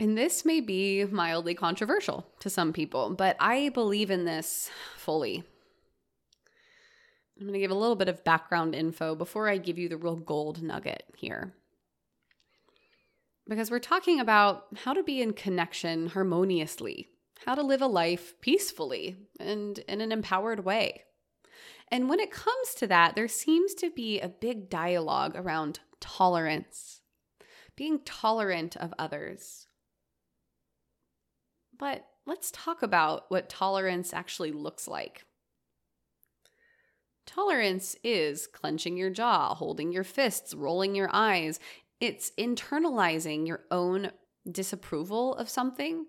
And 0.00 0.18
this 0.18 0.44
may 0.44 0.60
be 0.60 1.04
mildly 1.04 1.54
controversial 1.54 2.26
to 2.40 2.50
some 2.50 2.72
people, 2.72 3.10
but 3.10 3.36
I 3.38 3.68
believe 3.68 4.10
in 4.10 4.24
this 4.24 4.70
fully. 4.96 5.44
I'm 7.42 7.48
going 7.48 7.54
to 7.54 7.60
give 7.60 7.72
a 7.72 7.74
little 7.74 7.96
bit 7.96 8.08
of 8.08 8.22
background 8.22 8.74
info 8.74 9.16
before 9.16 9.48
I 9.48 9.56
give 9.56 9.76
you 9.76 9.88
the 9.88 9.96
real 9.96 10.14
gold 10.14 10.62
nugget 10.62 11.02
here. 11.16 11.52
Because 13.48 13.68
we're 13.68 13.80
talking 13.80 14.20
about 14.20 14.66
how 14.84 14.92
to 14.92 15.02
be 15.02 15.20
in 15.20 15.32
connection 15.32 16.06
harmoniously 16.06 17.08
how 17.44 17.54
to 17.54 17.62
live 17.62 17.82
a 17.82 17.86
life 17.86 18.40
peacefully 18.40 19.16
and 19.40 19.78
in 19.80 20.00
an 20.00 20.12
empowered 20.12 20.64
way. 20.64 21.02
And 21.90 22.08
when 22.08 22.20
it 22.20 22.30
comes 22.30 22.74
to 22.76 22.86
that, 22.86 23.14
there 23.16 23.28
seems 23.28 23.74
to 23.74 23.90
be 23.90 24.20
a 24.20 24.28
big 24.28 24.70
dialogue 24.70 25.32
around 25.34 25.80
tolerance, 26.00 27.00
being 27.76 28.00
tolerant 28.04 28.76
of 28.76 28.94
others. 28.98 29.66
But 31.76 32.06
let's 32.26 32.50
talk 32.52 32.82
about 32.82 33.24
what 33.28 33.48
tolerance 33.48 34.14
actually 34.14 34.52
looks 34.52 34.86
like. 34.86 35.24
Tolerance 37.26 37.96
is 38.02 38.46
clenching 38.46 38.96
your 38.96 39.10
jaw, 39.10 39.54
holding 39.54 39.92
your 39.92 40.04
fists, 40.04 40.54
rolling 40.54 40.94
your 40.94 41.08
eyes. 41.12 41.60
It's 42.00 42.32
internalizing 42.38 43.46
your 43.46 43.64
own 43.70 44.10
disapproval 44.50 45.36
of 45.36 45.48
something 45.48 46.06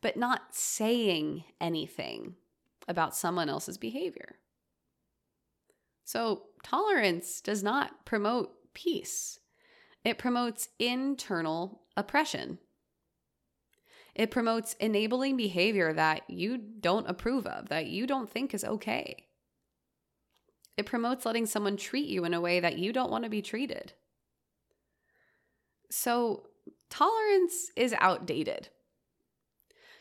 but 0.00 0.16
not 0.16 0.54
saying 0.54 1.44
anything 1.60 2.34
about 2.86 3.16
someone 3.16 3.48
else's 3.48 3.78
behavior. 3.78 4.36
So, 6.04 6.44
tolerance 6.62 7.40
does 7.40 7.62
not 7.62 8.06
promote 8.06 8.52
peace, 8.74 9.40
it 10.04 10.18
promotes 10.18 10.68
internal 10.78 11.82
oppression. 11.96 12.58
It 14.14 14.32
promotes 14.32 14.72
enabling 14.80 15.36
behavior 15.36 15.92
that 15.92 16.22
you 16.28 16.58
don't 16.58 17.08
approve 17.08 17.46
of, 17.46 17.68
that 17.68 17.86
you 17.86 18.04
don't 18.04 18.28
think 18.28 18.52
is 18.52 18.64
okay. 18.64 19.27
It 20.78 20.86
promotes 20.86 21.26
letting 21.26 21.44
someone 21.44 21.76
treat 21.76 22.08
you 22.08 22.24
in 22.24 22.32
a 22.32 22.40
way 22.40 22.60
that 22.60 22.78
you 22.78 22.92
don't 22.92 23.10
want 23.10 23.24
to 23.24 23.30
be 23.30 23.42
treated. 23.42 23.92
So, 25.90 26.44
tolerance 26.88 27.72
is 27.74 27.94
outdated 27.98 28.68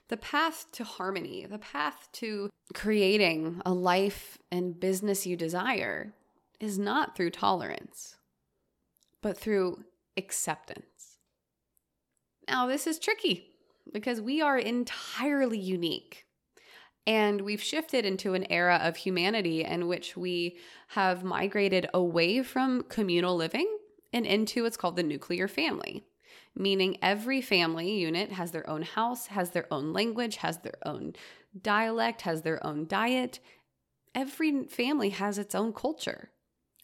the 0.10 0.18
path 0.18 0.68
to 0.72 0.84
harmony, 0.84 1.46
the 1.50 1.58
path 1.58 2.08
to 2.14 2.50
creating 2.74 3.62
a 3.66 3.74
life 3.74 4.38
and 4.52 4.80
business 4.80 5.26
you 5.26 5.36
desire 5.36 6.14
is 6.60 6.80
not 6.80 7.16
through 7.16 7.32
tolerance, 7.32 8.16
but 9.22 9.38
through 9.38 9.84
acceptance. 10.16 11.18
Now, 12.48 12.68
this 12.68 12.88
is 12.88 13.00
tricky 13.00 13.48
because 13.92 14.22
we 14.22 14.42
are 14.42 14.58
entirely 14.58 15.60
unique. 15.60 16.27
And 17.08 17.42
we've 17.42 17.64
shifted 17.64 18.06
into 18.06 18.36
an 18.36 18.46
era 18.52 18.80
of 18.84 18.98
humanity 18.98 19.64
in 19.64 19.88
which 19.88 20.16
we 20.16 20.58
have 20.90 21.24
migrated 21.24 21.90
away 21.94 22.44
from 22.44 22.84
communal 22.84 23.36
living 23.36 23.78
and 24.14 24.26
into 24.26 24.64
what's 24.64 24.78
called 24.78 24.98
the 24.98 25.04
nuclear 25.04 25.48
family 25.48 26.06
meaning 26.58 26.98
every 27.02 27.42
family 27.42 27.92
unit 27.92 28.32
has 28.32 28.52
their 28.52 28.70
own 28.70 28.82
house, 28.82 29.28
has 29.28 29.52
their 29.52 29.72
own 29.72 29.94
language, 29.94 30.38
has 30.38 30.58
their 30.60 30.78
own 30.86 31.14
dialect, 31.62 32.22
has 32.24 32.42
their 32.42 32.66
own 32.66 32.88
diet. 32.88 33.40
Every 34.16 34.64
family 34.66 35.10
has 35.10 35.38
its 35.38 35.54
own 35.54 35.74
culture. 35.74 36.32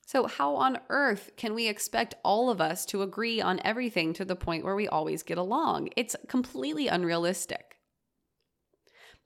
So, 0.05 0.27
how 0.27 0.55
on 0.55 0.79
earth 0.89 1.31
can 1.37 1.53
we 1.53 1.67
expect 1.67 2.15
all 2.23 2.49
of 2.49 2.61
us 2.61 2.85
to 2.87 3.01
agree 3.01 3.41
on 3.41 3.61
everything 3.63 4.13
to 4.13 4.25
the 4.25 4.35
point 4.35 4.63
where 4.63 4.75
we 4.75 4.87
always 4.87 5.23
get 5.23 5.37
along? 5.37 5.89
It's 5.95 6.15
completely 6.27 6.87
unrealistic. 6.87 7.72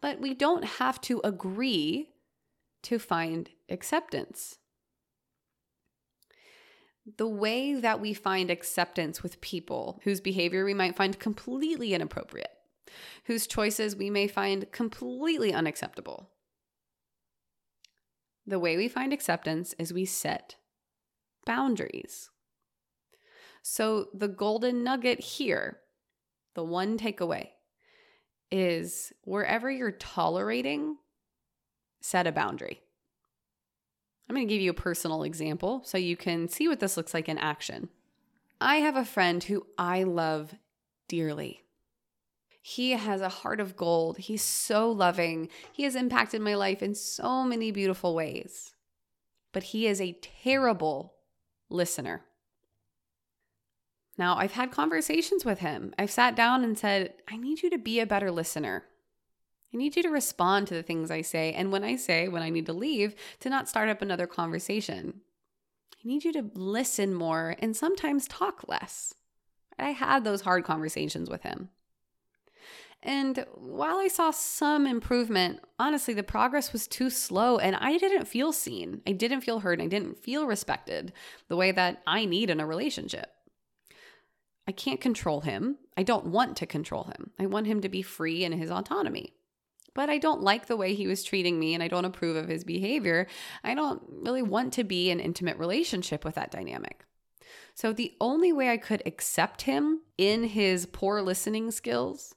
But 0.02 0.20
we 0.20 0.34
don't 0.34 0.64
have 0.64 1.02
to 1.02 1.22
agree 1.24 2.10
to 2.84 3.00
find 3.00 3.50
acceptance. 3.70 4.60
the 7.16 7.28
way 7.28 7.74
that 7.74 8.02
we 8.02 8.14
find 8.14 8.52
acceptance 8.52 9.24
with 9.24 9.40
people 9.40 10.02
whose 10.04 10.20
behavior 10.20 10.66
we 10.66 10.74
might 10.74 10.96
find 10.96 11.20
completely 11.20 11.94
inappropriate, 11.94 12.52
whose 13.26 13.48
choices 13.48 13.96
we 13.96 14.10
may 14.10 14.28
find 14.28 14.72
completely 14.72 15.54
unacceptable. 15.54 16.30
The 18.46 18.60
way 18.60 18.76
we 18.76 18.88
find 18.88 19.14
acceptance 19.14 19.74
is 19.80 19.94
we 19.94 20.06
set 20.06 20.56
boundaries. 21.46 22.30
So, 23.62 24.08
the 24.14 24.30
golden 24.30 24.84
nugget 24.84 25.20
here, 25.20 25.80
the 26.56 26.64
one 26.64 26.98
takeaway, 26.98 27.50
is 28.52 29.14
wherever 29.24 29.70
you're 29.70 29.92
tolerating, 29.92 30.98
set 32.02 32.28
a 32.28 32.32
boundary. 32.32 32.82
I'm 34.30 34.36
going 34.36 34.48
to 34.48 34.54
give 34.54 34.62
you 34.62 34.72
a 34.72 34.76
personal 34.76 35.24
example 35.24 35.82
so 35.86 35.98
you 35.98 36.18
can 36.18 36.48
see 36.50 36.68
what 36.68 36.80
this 36.80 36.98
looks 36.98 37.14
like 37.14 37.30
in 37.30 37.38
action. 37.38 37.90
I 38.60 38.78
have 38.78 38.96
a 38.96 39.06
friend 39.06 39.44
who 39.44 39.66
I 39.78 40.04
love 40.04 40.56
dearly. 41.08 41.64
He 42.62 42.92
has 42.92 43.22
a 43.22 43.30
heart 43.30 43.62
of 43.62 43.78
gold. 43.78 44.18
He's 44.18 44.42
so 44.42 44.92
loving. 44.92 45.48
He 45.72 45.84
has 45.84 45.96
impacted 45.96 46.42
my 46.42 46.56
life 46.56 46.84
in 46.84 46.96
so 46.96 47.44
many 47.44 47.72
beautiful 47.72 48.14
ways. 48.14 48.74
But 49.54 49.64
he 49.64 49.88
is 49.88 50.02
a 50.02 50.18
terrible 50.44 51.14
listener. 51.70 52.26
Now, 54.18 54.36
I've 54.38 54.54
had 54.54 54.72
conversations 54.72 55.46
with 55.46 55.60
him. 55.60 55.94
I've 55.98 56.12
sat 56.12 56.36
down 56.36 56.64
and 56.64 56.78
said, 56.78 57.14
I 57.30 57.38
need 57.38 57.62
you 57.62 57.70
to 57.70 57.78
be 57.78 58.00
a 58.00 58.08
better 58.08 58.32
listener. 58.32 58.86
I 59.74 59.78
need 59.78 59.96
you 59.96 60.04
to 60.04 60.10
respond 60.10 60.68
to 60.68 60.74
the 60.74 60.84
things 60.84 61.12
I 61.12 61.22
say. 61.22 61.54
And 61.54 61.72
when 61.72 61.84
I 61.84 61.98
say, 61.98 62.28
when 62.28 62.42
I 62.42 62.50
need 62.50 62.66
to 62.68 62.74
leave, 62.74 63.16
to 63.42 63.50
not 63.50 63.70
start 63.70 63.90
up 63.90 64.02
another 64.02 64.26
conversation. 64.26 65.22
I 65.94 66.08
need 66.08 66.24
you 66.24 66.34
to 66.34 66.50
listen 66.54 67.14
more 67.14 67.56
and 67.60 67.76
sometimes 67.76 68.28
talk 68.28 68.68
less. 68.68 69.14
I 69.78 69.92
had 69.92 70.24
those 70.24 70.42
hard 70.42 70.64
conversations 70.64 71.30
with 71.30 71.44
him. 71.44 71.70
And 73.04 73.46
while 73.54 73.98
I 73.98 74.08
saw 74.08 74.32
some 74.32 74.88
improvement, 74.88 75.60
honestly, 75.78 76.14
the 76.16 76.24
progress 76.24 76.74
was 76.74 76.88
too 76.88 77.12
slow 77.12 77.60
and 77.60 77.76
I 77.76 77.98
didn't 77.98 78.26
feel 78.26 78.52
seen. 78.52 79.02
I 79.06 79.12
didn't 79.12 79.42
feel 79.42 79.60
heard. 79.60 79.82
I 79.82 79.88
didn't 79.88 80.18
feel 80.18 80.48
respected 80.48 81.14
the 81.48 81.56
way 81.56 81.72
that 81.72 82.02
I 82.08 82.26
need 82.26 82.50
in 82.50 82.60
a 82.60 82.66
relationship. 82.66 83.32
I 84.68 84.72
can't 84.72 85.00
control 85.00 85.42
him. 85.42 85.78
I 85.96 86.04
don't 86.04 86.28
want 86.28 86.58
to 86.58 86.66
control 86.66 87.06
him. 87.06 87.32
I 87.40 87.46
want 87.46 87.68
him 87.68 87.82
to 87.82 87.90
be 87.90 88.02
free 88.02 88.44
in 88.44 88.52
his 88.52 88.70
autonomy 88.70 89.34
but 89.98 90.12
I 90.12 90.20
don't 90.20 90.44
like 90.44 90.68
the 90.68 90.78
way 90.78 90.94
he 90.94 91.08
was 91.08 91.24
treating 91.24 91.60
me 91.60 91.74
and 91.74 91.82
I 91.82 91.88
don't 91.88 92.06
approve 92.06 92.36
of 92.36 92.48
his 92.48 92.64
behavior. 92.64 93.26
I 93.64 93.74
don't 93.74 94.00
really 94.08 94.44
want 94.44 94.74
to 94.74 94.84
be 94.84 95.10
in 95.10 95.20
intimate 95.20 95.58
relationship 95.58 96.24
with 96.24 96.36
that 96.36 96.52
dynamic. 96.52 97.04
So 97.74 97.92
the 97.92 98.14
only 98.22 98.54
way 98.54 98.70
I 98.70 98.78
could 98.78 99.02
accept 99.08 99.64
him 99.64 100.02
in 100.16 100.44
his 100.44 100.86
poor 100.86 101.24
listening 101.24 101.72
skills 101.72 102.36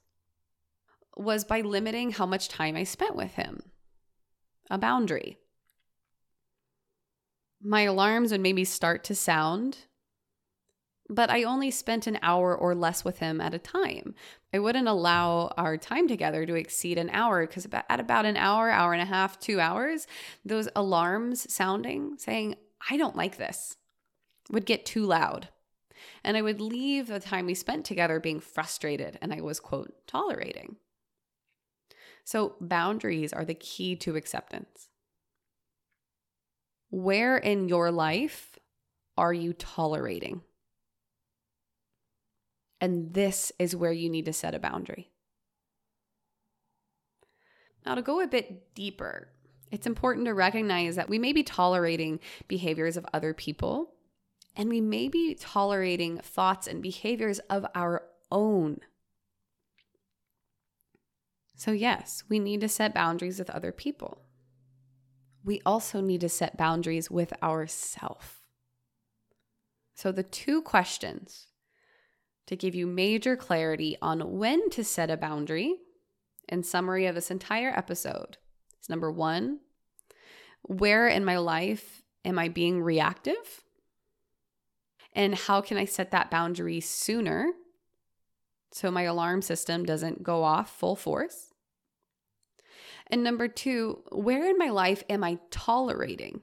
was 1.18 1.44
by 1.44 1.60
limiting 1.60 2.12
how 2.12 2.24
much 2.24 2.48
time 2.48 2.76
I 2.76 2.84
spent 2.84 3.14
with 3.14 3.34
him. 3.34 3.60
A 4.70 4.78
boundary. 4.78 5.36
My 7.60 7.82
alarms 7.82 8.32
would 8.32 8.40
maybe 8.40 8.64
start 8.64 9.04
to 9.04 9.14
sound 9.14 9.80
but 11.10 11.28
I 11.28 11.42
only 11.42 11.72
spent 11.72 12.06
an 12.06 12.20
hour 12.22 12.56
or 12.56 12.72
less 12.72 13.04
with 13.04 13.18
him 13.18 13.40
at 13.40 13.52
a 13.52 13.58
time. 13.58 14.14
I 14.54 14.60
wouldn't 14.60 14.86
allow 14.86 15.52
our 15.56 15.76
time 15.76 16.06
together 16.06 16.46
to 16.46 16.54
exceed 16.54 16.98
an 16.98 17.10
hour 17.10 17.46
because 17.46 17.66
at 17.72 17.98
about 17.98 18.26
an 18.26 18.36
hour, 18.36 18.70
hour 18.70 18.92
and 18.92 19.02
a 19.02 19.06
half, 19.06 19.38
two 19.40 19.58
hours, 19.58 20.06
those 20.44 20.68
alarms 20.76 21.52
sounding, 21.52 22.16
saying, 22.16 22.54
I 22.88 22.96
don't 22.96 23.16
like 23.16 23.38
this, 23.38 23.76
would 24.50 24.64
get 24.64 24.86
too 24.86 25.04
loud. 25.04 25.48
And 26.22 26.36
I 26.36 26.42
would 26.42 26.60
leave 26.60 27.08
the 27.08 27.18
time 27.18 27.46
we 27.46 27.54
spent 27.54 27.84
together 27.84 28.20
being 28.20 28.38
frustrated 28.38 29.18
and 29.20 29.34
I 29.34 29.40
was, 29.40 29.58
quote, 29.58 29.92
tolerating. 30.06 30.76
So, 32.22 32.54
boundaries 32.60 33.32
are 33.32 33.44
the 33.44 33.54
key 33.54 33.96
to 33.96 34.14
acceptance. 34.14 34.90
Where 36.90 37.36
in 37.36 37.68
your 37.68 37.90
life 37.90 38.58
are 39.16 39.32
you 39.32 39.52
tolerating? 39.52 40.42
And 42.80 43.12
this 43.12 43.52
is 43.58 43.76
where 43.76 43.92
you 43.92 44.08
need 44.08 44.24
to 44.24 44.32
set 44.32 44.54
a 44.54 44.58
boundary. 44.58 45.10
Now, 47.84 47.94
to 47.94 48.02
go 48.02 48.20
a 48.20 48.26
bit 48.26 48.74
deeper, 48.74 49.28
it's 49.70 49.86
important 49.86 50.26
to 50.26 50.34
recognize 50.34 50.96
that 50.96 51.08
we 51.08 51.18
may 51.18 51.32
be 51.32 51.42
tolerating 51.42 52.20
behaviors 52.48 52.96
of 52.96 53.06
other 53.12 53.32
people, 53.32 53.94
and 54.56 54.68
we 54.68 54.80
may 54.80 55.08
be 55.08 55.34
tolerating 55.34 56.18
thoughts 56.18 56.66
and 56.66 56.82
behaviors 56.82 57.38
of 57.50 57.64
our 57.74 58.04
own. 58.30 58.80
So, 61.54 61.72
yes, 61.72 62.24
we 62.28 62.38
need 62.38 62.62
to 62.62 62.68
set 62.68 62.94
boundaries 62.94 63.38
with 63.38 63.50
other 63.50 63.72
people. 63.72 64.22
We 65.44 65.60
also 65.64 66.00
need 66.00 66.22
to 66.22 66.28
set 66.28 66.56
boundaries 66.56 67.10
with 67.10 67.32
ourselves. 67.42 68.40
So, 69.94 70.10
the 70.10 70.22
two 70.22 70.62
questions 70.62 71.48
to 72.50 72.56
give 72.56 72.74
you 72.74 72.84
major 72.84 73.36
clarity 73.36 73.96
on 74.02 74.36
when 74.38 74.70
to 74.70 74.82
set 74.82 75.08
a 75.08 75.16
boundary 75.16 75.76
and 76.48 76.66
summary 76.66 77.06
of 77.06 77.14
this 77.14 77.30
entire 77.30 77.70
episode 77.70 78.38
is 78.82 78.88
number 78.88 79.08
one, 79.08 79.60
where 80.62 81.06
in 81.06 81.24
my 81.24 81.36
life 81.38 82.02
am 82.24 82.40
I 82.40 82.48
being 82.48 82.82
reactive? 82.82 83.62
And 85.12 85.36
how 85.36 85.60
can 85.60 85.76
I 85.76 85.84
set 85.84 86.10
that 86.10 86.28
boundary 86.28 86.80
sooner 86.80 87.52
so 88.72 88.90
my 88.90 89.02
alarm 89.02 89.42
system 89.42 89.84
doesn't 89.84 90.24
go 90.24 90.42
off 90.42 90.76
full 90.76 90.96
force? 90.96 91.54
And 93.06 93.22
number 93.22 93.46
two, 93.46 94.02
where 94.10 94.50
in 94.50 94.58
my 94.58 94.70
life 94.70 95.04
am 95.08 95.22
I 95.22 95.38
tolerating? 95.52 96.40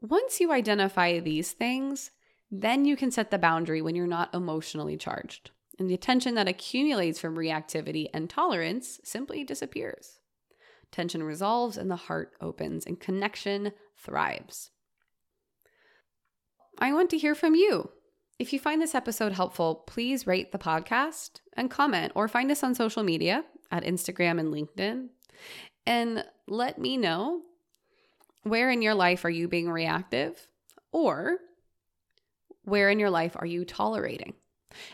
Once 0.00 0.40
you 0.40 0.50
identify 0.50 1.20
these 1.20 1.52
things, 1.52 2.10
then 2.50 2.84
you 2.84 2.96
can 2.96 3.10
set 3.10 3.30
the 3.30 3.38
boundary 3.38 3.82
when 3.82 3.94
you're 3.94 4.06
not 4.06 4.34
emotionally 4.34 4.96
charged. 4.96 5.50
And 5.78 5.88
the 5.88 5.96
tension 5.96 6.34
that 6.34 6.48
accumulates 6.48 7.20
from 7.20 7.36
reactivity 7.36 8.08
and 8.12 8.28
tolerance 8.28 9.00
simply 9.04 9.44
disappears. 9.44 10.18
Tension 10.90 11.22
resolves 11.22 11.76
and 11.76 11.90
the 11.90 11.96
heart 11.96 12.32
opens 12.40 12.84
and 12.86 12.98
connection 12.98 13.72
thrives. 13.96 14.70
I 16.78 16.92
want 16.92 17.10
to 17.10 17.18
hear 17.18 17.34
from 17.34 17.54
you. 17.54 17.90
If 18.38 18.52
you 18.52 18.58
find 18.58 18.80
this 18.80 18.94
episode 18.94 19.32
helpful, 19.32 19.82
please 19.86 20.26
rate 20.26 20.52
the 20.52 20.58
podcast 20.58 21.40
and 21.56 21.70
comment 21.70 22.12
or 22.14 22.28
find 22.28 22.50
us 22.50 22.62
on 22.62 22.74
social 22.74 23.02
media 23.02 23.44
at 23.70 23.84
Instagram 23.84 24.38
and 24.40 24.52
LinkedIn 24.52 25.08
and 25.86 26.24
let 26.46 26.78
me 26.78 26.96
know 26.96 27.42
where 28.42 28.70
in 28.70 28.82
your 28.82 28.94
life 28.94 29.24
are 29.24 29.30
you 29.30 29.48
being 29.48 29.70
reactive 29.70 30.48
or 30.92 31.38
where 32.68 32.90
in 32.90 32.98
your 32.98 33.10
life 33.10 33.36
are 33.38 33.46
you 33.46 33.64
tolerating? 33.64 34.34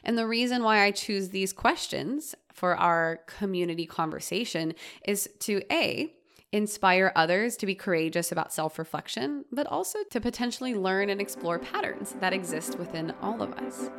And 0.02 0.16
the 0.16 0.26
reason 0.26 0.62
why 0.62 0.84
I 0.84 0.90
choose 0.90 1.28
these 1.28 1.52
questions 1.52 2.34
for 2.52 2.76
our 2.76 3.20
community 3.26 3.86
conversation 3.86 4.74
is 5.06 5.28
to 5.40 5.60
A, 5.70 6.14
inspire 6.52 7.12
others 7.16 7.56
to 7.56 7.66
be 7.66 7.74
courageous 7.74 8.30
about 8.30 8.52
self 8.52 8.78
reflection, 8.78 9.44
but 9.50 9.66
also 9.66 9.98
to 10.10 10.20
potentially 10.20 10.74
learn 10.74 11.10
and 11.10 11.20
explore 11.20 11.58
patterns 11.58 12.14
that 12.20 12.32
exist 12.32 12.78
within 12.78 13.12
all 13.20 13.42
of 13.42 13.52
us. 13.54 13.90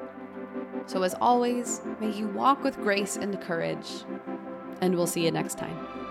So, 0.85 1.03
as 1.03 1.15
always, 1.19 1.81
may 1.99 2.11
you 2.11 2.27
walk 2.29 2.63
with 2.63 2.77
grace 2.77 3.17
and 3.17 3.39
courage, 3.41 4.05
and 4.81 4.95
we'll 4.95 5.07
see 5.07 5.25
you 5.25 5.31
next 5.31 5.57
time. 5.57 6.04